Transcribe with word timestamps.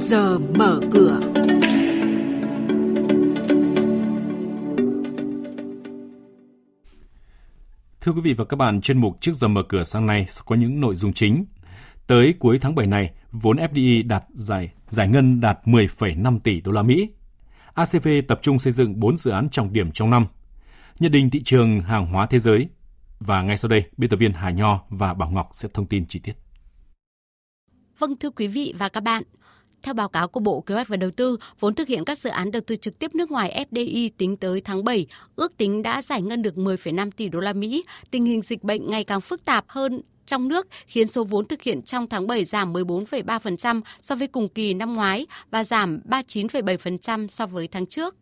giờ 0.00 0.38
mở 0.38 0.80
cửa. 0.92 1.20
Thưa 8.00 8.12
quý 8.12 8.20
vị 8.20 8.34
và 8.34 8.44
các 8.44 8.56
bạn, 8.56 8.80
chuyên 8.80 8.98
mục 8.98 9.16
trước 9.20 9.32
giờ 9.32 9.48
mở 9.48 9.62
cửa 9.68 9.82
sáng 9.82 10.06
nay 10.06 10.26
có 10.44 10.56
những 10.56 10.80
nội 10.80 10.96
dung 10.96 11.12
chính. 11.12 11.44
Tới 12.06 12.34
cuối 12.38 12.58
tháng 12.58 12.74
7 12.74 12.86
này, 12.86 13.10
vốn 13.32 13.56
FDI 13.56 14.06
đạt 14.08 14.24
giải 14.28 14.70
giải 14.88 15.08
ngân 15.08 15.40
đạt 15.40 15.58
10,5 15.64 16.38
tỷ 16.40 16.60
đô 16.60 16.72
la 16.72 16.82
Mỹ. 16.82 17.08
ACV 17.74 18.08
tập 18.28 18.38
trung 18.42 18.58
xây 18.58 18.72
dựng 18.72 19.00
4 19.00 19.18
dự 19.18 19.30
án 19.30 19.48
trọng 19.50 19.72
điểm 19.72 19.92
trong 19.92 20.10
năm. 20.10 20.26
Nhận 20.98 21.12
định 21.12 21.30
thị 21.30 21.42
trường 21.44 21.80
hàng 21.80 22.06
hóa 22.06 22.26
thế 22.26 22.38
giới. 22.38 22.68
Và 23.20 23.42
ngay 23.42 23.56
sau 23.56 23.68
đây, 23.68 23.84
biên 23.96 24.10
tập 24.10 24.16
viên 24.16 24.32
Hà 24.32 24.50
Nho 24.50 24.80
và 24.88 25.14
Bảo 25.14 25.30
Ngọc 25.30 25.48
sẽ 25.52 25.68
thông 25.74 25.86
tin 25.86 26.06
chi 26.06 26.18
tiết. 26.18 26.32
Vâng 27.98 28.16
thưa 28.16 28.30
quý 28.30 28.48
vị 28.48 28.74
và 28.78 28.88
các 28.88 29.02
bạn, 29.02 29.22
theo 29.82 29.94
báo 29.94 30.08
cáo 30.08 30.28
của 30.28 30.40
Bộ 30.40 30.60
Kế 30.60 30.74
hoạch 30.74 30.88
và 30.88 30.96
Đầu 30.96 31.10
tư, 31.10 31.36
vốn 31.60 31.74
thực 31.74 31.88
hiện 31.88 32.04
các 32.04 32.18
dự 32.18 32.30
án 32.30 32.50
đầu 32.50 32.62
tư 32.66 32.76
trực 32.76 32.98
tiếp 32.98 33.14
nước 33.14 33.30
ngoài 33.30 33.66
FDI 33.70 34.10
tính 34.18 34.36
tới 34.36 34.60
tháng 34.60 34.84
7 34.84 35.06
ước 35.36 35.56
tính 35.56 35.82
đã 35.82 36.02
giải 36.02 36.22
ngân 36.22 36.42
được 36.42 36.54
10,5 36.54 37.10
tỷ 37.10 37.28
đô 37.28 37.40
la 37.40 37.52
Mỹ. 37.52 37.84
Tình 38.10 38.24
hình 38.24 38.42
dịch 38.42 38.62
bệnh 38.62 38.90
ngày 38.90 39.04
càng 39.04 39.20
phức 39.20 39.44
tạp 39.44 39.64
hơn 39.68 40.02
trong 40.26 40.48
nước 40.48 40.68
khiến 40.86 41.06
số 41.06 41.24
vốn 41.24 41.48
thực 41.48 41.62
hiện 41.62 41.82
trong 41.82 42.08
tháng 42.08 42.26
7 42.26 42.44
giảm 42.44 42.72
14,3% 42.72 43.80
so 44.00 44.14
với 44.14 44.28
cùng 44.28 44.48
kỳ 44.48 44.74
năm 44.74 44.94
ngoái 44.94 45.26
và 45.50 45.64
giảm 45.64 46.00
39,7% 46.04 47.28
so 47.28 47.46
với 47.46 47.68
tháng 47.68 47.86
trước. 47.86 48.16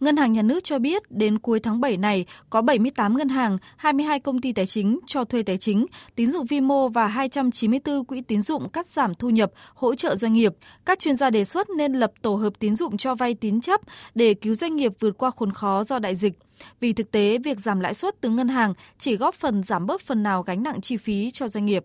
Ngân 0.00 0.16
hàng 0.16 0.32
Nhà 0.32 0.42
nước 0.42 0.64
cho 0.64 0.78
biết 0.78 1.02
đến 1.10 1.38
cuối 1.38 1.60
tháng 1.60 1.80
7 1.80 1.96
này 1.96 2.24
có 2.50 2.62
78 2.62 3.16
ngân 3.16 3.28
hàng, 3.28 3.58
22 3.76 4.20
công 4.20 4.40
ty 4.40 4.52
tài 4.52 4.66
chính 4.66 4.98
cho 5.06 5.24
thuê 5.24 5.42
tài 5.42 5.56
chính, 5.58 5.86
tín 6.14 6.30
dụng 6.30 6.46
vi 6.46 6.60
mô 6.60 6.88
và 6.88 7.06
294 7.06 8.04
quỹ 8.04 8.20
tín 8.20 8.40
dụng 8.40 8.68
cắt 8.68 8.86
giảm 8.86 9.14
thu 9.14 9.30
nhập, 9.30 9.52
hỗ 9.74 9.94
trợ 9.94 10.16
doanh 10.16 10.32
nghiệp. 10.32 10.52
Các 10.84 10.98
chuyên 10.98 11.16
gia 11.16 11.30
đề 11.30 11.44
xuất 11.44 11.70
nên 11.70 11.92
lập 11.92 12.12
tổ 12.22 12.34
hợp 12.34 12.52
tín 12.58 12.74
dụng 12.74 12.96
cho 12.96 13.14
vay 13.14 13.34
tín 13.34 13.60
chấp 13.60 13.80
để 14.14 14.34
cứu 14.34 14.54
doanh 14.54 14.76
nghiệp 14.76 14.92
vượt 15.00 15.18
qua 15.18 15.30
khốn 15.36 15.52
khó 15.52 15.82
do 15.82 15.98
đại 15.98 16.14
dịch. 16.14 16.38
Vì 16.80 16.92
thực 16.92 17.10
tế, 17.10 17.38
việc 17.38 17.58
giảm 17.58 17.80
lãi 17.80 17.94
suất 17.94 18.20
từ 18.20 18.30
ngân 18.30 18.48
hàng 18.48 18.74
chỉ 18.98 19.16
góp 19.16 19.34
phần 19.34 19.62
giảm 19.62 19.86
bớt 19.86 20.00
phần 20.00 20.22
nào 20.22 20.42
gánh 20.42 20.62
nặng 20.62 20.80
chi 20.80 20.96
phí 20.96 21.30
cho 21.30 21.48
doanh 21.48 21.64
nghiệp. 21.64 21.84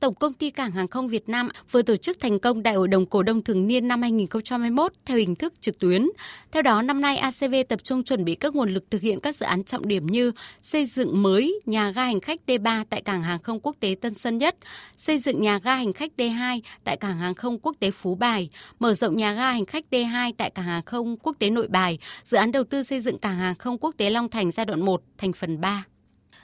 Tổng 0.00 0.14
công 0.14 0.34
ty 0.34 0.50
Cảng 0.50 0.70
hàng 0.70 0.88
không 0.88 1.08
Việt 1.08 1.28
Nam 1.28 1.48
vừa 1.70 1.82
tổ 1.82 1.96
chức 1.96 2.20
thành 2.20 2.38
công 2.38 2.62
Đại 2.62 2.74
hội 2.74 2.88
đồng 2.88 3.06
cổ 3.06 3.22
đông 3.22 3.42
thường 3.42 3.66
niên 3.66 3.88
năm 3.88 4.02
2021 4.02 4.92
theo 5.04 5.18
hình 5.18 5.34
thức 5.34 5.54
trực 5.60 5.78
tuyến. 5.78 6.08
Theo 6.52 6.62
đó, 6.62 6.82
năm 6.82 7.00
nay 7.00 7.16
ACV 7.16 7.54
tập 7.68 7.80
trung 7.82 8.04
chuẩn 8.04 8.24
bị 8.24 8.34
các 8.34 8.54
nguồn 8.54 8.70
lực 8.70 8.90
thực 8.90 9.02
hiện 9.02 9.20
các 9.20 9.36
dự 9.36 9.46
án 9.46 9.64
trọng 9.64 9.88
điểm 9.88 10.06
như 10.06 10.32
xây 10.60 10.86
dựng 10.86 11.22
mới 11.22 11.60
nhà 11.66 11.90
ga 11.90 12.04
hành 12.04 12.20
khách 12.20 12.40
D3 12.46 12.84
tại 12.90 13.02
Cảng 13.02 13.22
hàng 13.22 13.42
không 13.42 13.60
quốc 13.60 13.76
tế 13.80 13.96
Tân 14.00 14.14
Sơn 14.14 14.38
Nhất, 14.38 14.56
xây 14.96 15.18
dựng 15.18 15.40
nhà 15.40 15.58
ga 15.58 15.74
hành 15.74 15.92
khách 15.92 16.12
D2 16.18 16.60
tại 16.84 16.96
Cảng 16.96 17.18
hàng 17.18 17.34
không 17.34 17.58
quốc 17.58 17.76
tế 17.80 17.90
Phú 17.90 18.14
Bài, 18.14 18.50
mở 18.78 18.94
rộng 18.94 19.16
nhà 19.16 19.32
ga 19.32 19.50
hành 19.52 19.66
khách 19.66 19.84
D2 19.90 20.32
tại 20.36 20.50
Cảng 20.50 20.64
hàng 20.64 20.82
không 20.84 21.16
quốc 21.16 21.36
tế 21.38 21.50
Nội 21.50 21.68
Bài, 21.68 21.98
dự 22.24 22.36
án 22.36 22.52
đầu 22.52 22.64
tư 22.64 22.82
xây 22.82 23.00
dựng 23.00 23.18
Cảng 23.18 23.36
hàng 23.36 23.54
không 23.54 23.78
quốc 23.78 23.94
tế 23.96 24.10
Long 24.10 24.28
Thành 24.28 24.52
giai 24.52 24.66
đoạn 24.66 24.84
1 24.84 25.02
thành 25.18 25.32
phần 25.32 25.60
3. 25.60 25.84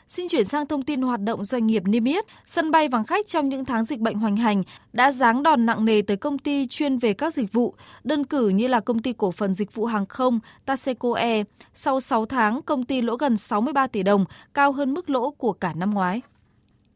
Xin 0.09 0.29
chuyển 0.29 0.45
sang 0.45 0.67
thông 0.67 0.83
tin 0.83 1.03
hoạt 1.03 1.21
động 1.21 1.45
doanh 1.45 1.67
nghiệp 1.67 1.83
niêm 1.87 2.05
yết. 2.05 2.25
Sân 2.45 2.71
bay 2.71 2.89
vắng 2.89 3.05
khách 3.05 3.27
trong 3.27 3.49
những 3.49 3.65
tháng 3.65 3.85
dịch 3.85 4.01
bệnh 4.01 4.19
hoành 4.19 4.37
hành 4.37 4.63
đã 4.93 5.13
giáng 5.13 5.43
đòn 5.43 5.67
nặng 5.67 5.85
nề 5.85 6.03
tới 6.03 6.17
công 6.17 6.39
ty 6.39 6.67
chuyên 6.67 6.99
về 6.99 7.13
các 7.13 7.35
dịch 7.35 7.53
vụ, 7.53 7.75
đơn 8.05 8.25
cử 8.25 8.49
như 8.49 8.69
là 8.69 8.81
công 8.81 8.99
ty 8.99 9.13
cổ 9.13 9.31
phần 9.31 9.55
dịch 9.55 9.75
vụ 9.75 9.85
hàng 9.85 10.07
không 10.07 10.41
Taseco 10.65 11.15
Air. 11.15 11.47
Sau 11.75 12.01
6 12.01 12.27
tháng, 12.27 12.63
công 12.63 12.85
ty 12.85 13.03
lỗ 13.03 13.17
gần 13.17 13.37
63 13.37 13.87
tỷ 13.87 14.03
đồng, 14.03 14.25
cao 14.55 14.73
hơn 14.73 14.95
mức 14.95 15.11
lỗ 15.11 15.31
của 15.31 15.53
cả 15.53 15.73
năm 15.75 15.91
ngoái 15.91 16.21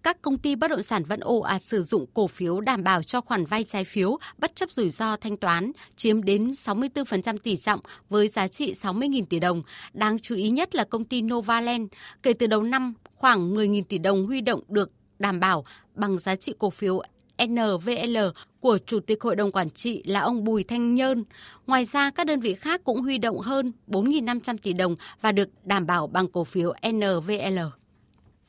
các 0.03 0.22
công 0.22 0.38
ty 0.38 0.55
bất 0.55 0.69
động 0.69 0.83
sản 0.83 1.05
vẫn 1.05 1.21
ồ 1.21 1.41
ạt 1.41 1.56
à, 1.56 1.59
sử 1.59 1.83
dụng 1.83 2.06
cổ 2.15 2.27
phiếu 2.27 2.61
đảm 2.61 2.84
bảo 2.84 3.03
cho 3.03 3.21
khoản 3.21 3.44
vay 3.44 3.65
trái 3.65 3.84
phiếu 3.84 4.19
bất 4.38 4.56
chấp 4.56 4.71
rủi 4.71 4.91
ro 4.91 5.16
thanh 5.16 5.37
toán, 5.37 5.72
chiếm 5.97 6.22
đến 6.22 6.50
64% 6.50 7.37
tỷ 7.38 7.56
trọng 7.56 7.81
với 8.09 8.28
giá 8.28 8.49
trị 8.49 8.72
60.000 8.72 9.25
tỷ 9.25 9.38
đồng. 9.38 9.62
Đáng 9.93 10.19
chú 10.19 10.34
ý 10.34 10.49
nhất 10.49 10.75
là 10.75 10.84
công 10.84 11.05
ty 11.05 11.22
Novaland, 11.22 11.87
kể 12.22 12.33
từ 12.33 12.47
đầu 12.47 12.62
năm 12.62 12.94
khoảng 13.15 13.55
10.000 13.55 13.83
tỷ 13.88 13.99
đồng 13.99 14.27
huy 14.27 14.41
động 14.41 14.61
được 14.69 14.91
đảm 15.19 15.41
bảo 15.41 15.65
bằng 15.94 16.19
giá 16.19 16.37
trị 16.37 16.53
cổ 16.59 16.71
phiếu 16.71 17.03
NVL 17.49 18.19
của 18.61 18.78
Chủ 18.87 19.00
tịch 19.00 19.22
Hội 19.22 19.37
đồng 19.37 19.53
Quản 19.53 19.71
trị 19.71 20.03
là 20.06 20.21
ông 20.21 20.44
Bùi 20.44 20.62
Thanh 20.65 20.94
Nhơn. 20.94 21.25
Ngoài 21.67 21.84
ra, 21.84 22.11
các 22.11 22.27
đơn 22.27 22.41
vị 22.41 22.55
khác 22.55 22.81
cũng 22.84 23.03
huy 23.03 23.19
động 23.19 23.38
hơn 23.38 23.72
4.500 23.88 24.56
tỷ 24.62 24.72
đồng 24.72 24.97
và 25.21 25.32
được 25.32 25.49
đảm 25.65 25.87
bảo 25.87 26.06
bằng 26.06 26.28
cổ 26.28 26.44
phiếu 26.44 26.72
NVL. 26.93 27.59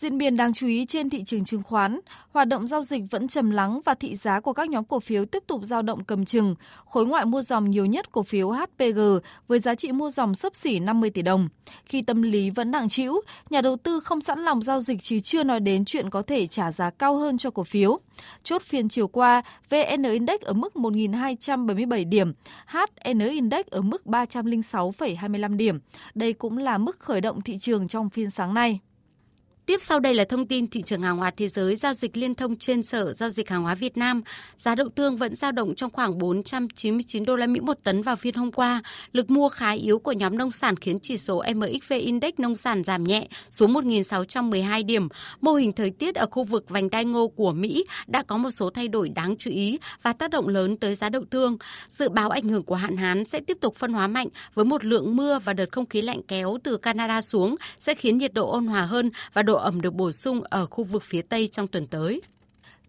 Diễn 0.02 0.18
biến 0.18 0.38
đáng 0.38 0.54
chú 0.54 0.68
ý 0.68 0.86
trên 0.86 1.10
thị 1.10 1.24
trường 1.24 1.44
chứng 1.44 1.64
khoán, 1.64 2.00
hoạt 2.32 2.48
động 2.48 2.68
giao 2.68 2.84
dịch 2.84 3.04
vẫn 3.12 3.28
trầm 3.28 3.52
lắng 3.52 3.82
và 3.86 3.94
thị 3.94 4.16
giá 4.16 4.40
của 4.40 4.54
các 4.54 4.70
nhóm 4.70 4.84
cổ 4.84 5.00
phiếu 5.00 5.26
tiếp 5.26 5.44
tục 5.48 5.62
dao 5.64 5.82
động 5.82 6.04
cầm 6.04 6.26
chừng. 6.26 6.56
Khối 6.86 7.06
ngoại 7.06 7.26
mua 7.26 7.42
dòng 7.42 7.70
nhiều 7.70 7.86
nhất 7.86 8.12
cổ 8.12 8.24
phiếu 8.24 8.52
HPG 8.52 9.00
với 9.48 9.60
giá 9.60 9.76
trị 9.76 9.92
mua 9.92 10.10
dòng 10.10 10.36
sấp 10.36 10.56
xỉ 10.56 10.80
50 10.80 11.10
tỷ 11.10 11.22
đồng. 11.22 11.50
Khi 11.86 12.02
tâm 12.02 12.22
lý 12.22 12.50
vẫn 12.50 12.72
nặng 12.72 12.90
trĩu, 12.90 13.22
nhà 13.50 13.62
đầu 13.62 13.76
tư 13.76 14.00
không 14.00 14.22
sẵn 14.22 14.40
lòng 14.40 14.62
giao 14.62 14.80
dịch 14.80 15.02
chứ 15.02 15.20
chưa 15.20 15.44
nói 15.44 15.60
đến 15.60 15.86
chuyện 15.86 16.10
có 16.10 16.22
thể 16.22 16.48
trả 16.48 16.72
giá 16.72 16.90
cao 16.90 17.18
hơn 17.18 17.38
cho 17.38 17.50
cổ 17.50 17.64
phiếu. 17.64 18.00
Chốt 18.44 18.62
phiên 18.62 18.90
chiều 18.90 19.08
qua, 19.08 19.42
VN 19.70 20.04
Index 20.04 20.42
ở 20.42 20.54
mức 20.54 20.74
1.277 20.76 22.10
điểm, 22.10 22.34
HN 22.68 23.20
Index 23.20 23.66
ở 23.66 23.82
mức 23.82 24.02
306,25 24.06 25.58
điểm. 25.58 25.80
Đây 26.16 26.34
cũng 26.34 26.58
là 26.58 26.78
mức 26.78 27.00
khởi 27.00 27.22
động 27.22 27.42
thị 27.42 27.58
trường 27.58 27.88
trong 27.88 28.10
phiên 28.10 28.30
sáng 28.30 28.54
nay. 28.54 28.80
Tiếp 29.72 29.82
sau 29.82 30.00
đây 30.00 30.14
là 30.14 30.24
thông 30.24 30.48
tin 30.48 30.68
thị 30.68 30.82
trường 30.82 31.02
hàng 31.02 31.18
hóa 31.18 31.32
thế 31.38 31.48
giới 31.48 31.76
giao 31.76 31.94
dịch 31.94 32.18
liên 32.18 32.36
thông 32.36 32.56
trên 32.56 32.84
Sở 32.84 33.14
Giao 33.14 33.30
dịch 33.30 33.50
Hàng 33.50 33.64
hóa 33.64 33.76
Việt 33.76 33.98
Nam. 33.98 34.22
Giá 34.58 34.76
đậu 34.76 34.90
tương 34.90 35.18
vẫn 35.18 35.36
dao 35.36 35.52
động 35.52 35.76
trong 35.76 35.92
khoảng 35.92 36.18
499 36.18 37.26
đô 37.26 37.36
la 37.36 37.48
Mỹ 37.48 37.60
một 37.60 37.84
tấn 37.84 38.02
vào 38.02 38.16
phiên 38.16 38.34
hôm 38.34 38.52
qua. 38.52 38.82
Lực 39.12 39.30
mua 39.30 39.50
khá 39.50 39.72
yếu 39.72 40.00
của 40.00 40.12
nhóm 40.12 40.38
nông 40.38 40.52
sản 40.52 40.76
khiến 40.76 41.00
chỉ 41.00 41.18
số 41.18 41.44
MXV 41.56 41.94
Index 41.94 42.34
nông 42.38 42.56
sản 42.56 42.84
giảm 42.84 43.04
nhẹ 43.04 43.28
xuống 43.52 43.74
1.612 43.74 44.86
điểm. 44.86 45.08
Mô 45.42 45.54
hình 45.54 45.72
thời 45.74 45.90
tiết 45.90 46.16
ở 46.16 46.26
khu 46.32 46.44
vực 46.44 46.70
vành 46.70 46.90
đai 46.90 47.06
ngô 47.06 47.28
của 47.28 47.52
Mỹ 47.52 47.86
đã 48.08 48.24
có 48.24 48.38
một 48.38 48.52
số 48.52 48.70
thay 48.70 48.88
đổi 48.88 49.10
đáng 49.10 49.36
chú 49.38 49.52
ý 49.52 49.80
và 50.02 50.14
tác 50.14 50.30
động 50.30 50.48
lớn 50.48 50.78
tới 50.78 50.96
giá 50.96 51.10
đậu 51.10 51.24
tương. 51.30 51.58
Dự 51.90 52.10
báo 52.10 52.30
ảnh 52.30 52.50
hưởng 52.50 52.64
của 52.64 52.76
hạn 52.76 52.98
hán 52.98 53.26
sẽ 53.26 53.40
tiếp 53.40 53.58
tục 53.62 53.76
phân 53.76 53.94
hóa 53.94 54.08
mạnh 54.08 54.28
với 54.54 54.66
một 54.66 54.86
lượng 54.86 55.16
mưa 55.16 55.40
và 55.40 55.54
đợt 55.54 55.72
không 55.72 55.86
khí 55.86 56.02
lạnh 56.02 56.22
kéo 56.28 56.58
từ 56.64 56.78
Canada 56.78 57.22
xuống 57.22 57.56
sẽ 57.80 57.94
khiến 57.94 58.18
nhiệt 58.18 58.34
độ 58.34 58.52
ôn 58.52 58.68
hòa 58.68 58.82
hơn 58.82 59.12
và 59.34 59.44
độ 59.44 59.61
ẩm 59.62 59.82
được 59.82 59.94
bổ 59.94 60.12
sung 60.12 60.42
ở 60.44 60.66
khu 60.66 60.84
vực 60.84 61.04
phía 61.04 61.22
Tây 61.22 61.48
trong 61.48 61.68
tuần 61.68 61.88
tới. 61.88 62.22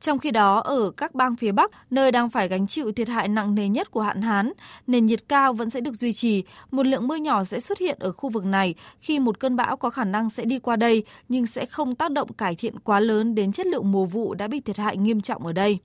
Trong 0.00 0.18
khi 0.18 0.30
đó, 0.30 0.58
ở 0.58 0.90
các 0.90 1.14
bang 1.14 1.36
phía 1.36 1.52
Bắc, 1.52 1.70
nơi 1.90 2.12
đang 2.12 2.30
phải 2.30 2.48
gánh 2.48 2.66
chịu 2.66 2.92
thiệt 2.92 3.08
hại 3.08 3.28
nặng 3.28 3.54
nề 3.54 3.68
nhất 3.68 3.90
của 3.90 4.00
hạn 4.00 4.22
hán, 4.22 4.52
nền 4.86 5.06
nhiệt 5.06 5.28
cao 5.28 5.52
vẫn 5.52 5.70
sẽ 5.70 5.80
được 5.80 5.94
duy 5.94 6.12
trì. 6.12 6.44
Một 6.70 6.86
lượng 6.86 7.08
mưa 7.08 7.16
nhỏ 7.16 7.44
sẽ 7.44 7.60
xuất 7.60 7.78
hiện 7.78 7.96
ở 8.00 8.12
khu 8.12 8.30
vực 8.30 8.44
này 8.44 8.74
khi 9.00 9.18
một 9.18 9.40
cơn 9.40 9.56
bão 9.56 9.76
có 9.76 9.90
khả 9.90 10.04
năng 10.04 10.30
sẽ 10.30 10.44
đi 10.44 10.58
qua 10.58 10.76
đây, 10.76 11.04
nhưng 11.28 11.46
sẽ 11.46 11.66
không 11.66 11.94
tác 11.94 12.10
động 12.10 12.32
cải 12.32 12.54
thiện 12.54 12.78
quá 12.78 13.00
lớn 13.00 13.34
đến 13.34 13.52
chất 13.52 13.66
lượng 13.66 13.92
mùa 13.92 14.04
vụ 14.04 14.34
đã 14.34 14.48
bị 14.48 14.60
thiệt 14.60 14.76
hại 14.76 14.96
nghiêm 14.96 15.20
trọng 15.20 15.46
ở 15.46 15.52
đây. 15.52 15.78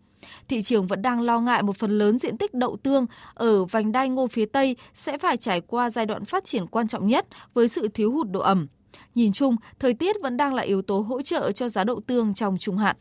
Thị 0.48 0.62
trường 0.62 0.88
vẫn 0.88 1.02
đang 1.02 1.22
lo 1.22 1.40
ngại 1.40 1.64
một 1.64 1.78
phần 1.78 1.98
lớn 1.98 2.18
diện 2.18 2.38
tích 2.38 2.54
đậu 2.54 2.78
tương 2.84 3.06
ở 3.34 3.66
vành 3.66 3.92
đai 3.92 4.10
ngô 4.10 4.28
phía 4.28 4.46
Tây 4.46 4.76
sẽ 4.94 5.18
phải 5.18 5.38
trải 5.38 5.62
qua 5.62 5.90
giai 5.90 6.06
đoạn 6.06 6.26
phát 6.26 6.46
triển 6.46 6.68
quan 6.68 6.88
trọng 6.88 7.08
nhất 7.08 7.28
với 7.54 7.68
sự 7.68 7.88
thiếu 7.88 8.12
hụt 8.12 8.28
độ 8.32 8.40
ẩm. 8.40 8.68
Nhìn 9.16 9.34
chung, 9.34 9.56
thời 9.80 9.94
tiết 9.94 10.16
vẫn 10.22 10.38
đang 10.38 10.54
là 10.54 10.64
yếu 10.64 10.82
tố 10.82 11.00
hỗ 11.00 11.22
trợ 11.22 11.52
cho 11.52 11.70
giá 11.70 11.84
đậu 11.84 12.02
tương 12.08 12.34
trong 12.34 12.58
trung 12.60 12.78
hạn. 12.78 12.96